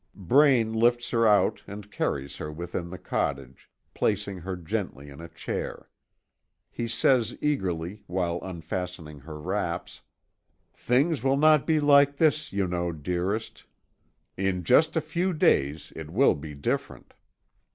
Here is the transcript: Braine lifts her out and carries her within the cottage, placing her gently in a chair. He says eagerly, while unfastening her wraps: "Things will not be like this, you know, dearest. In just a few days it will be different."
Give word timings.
Braine 0.15 0.73
lifts 0.73 1.11
her 1.11 1.27
out 1.27 1.61
and 1.67 1.91
carries 1.91 2.37
her 2.37 2.51
within 2.51 2.89
the 2.89 2.97
cottage, 2.97 3.69
placing 3.93 4.39
her 4.39 4.55
gently 4.55 5.09
in 5.11 5.21
a 5.21 5.29
chair. 5.29 5.89
He 6.71 6.87
says 6.87 7.37
eagerly, 7.39 8.01
while 8.07 8.39
unfastening 8.41 9.19
her 9.19 9.39
wraps: 9.39 10.01
"Things 10.73 11.23
will 11.23 11.37
not 11.37 11.67
be 11.67 11.79
like 11.79 12.17
this, 12.17 12.51
you 12.51 12.65
know, 12.67 12.91
dearest. 12.91 13.63
In 14.37 14.63
just 14.63 14.95
a 14.95 15.01
few 15.01 15.33
days 15.33 15.93
it 15.95 16.09
will 16.09 16.33
be 16.33 16.55
different." 16.55 17.13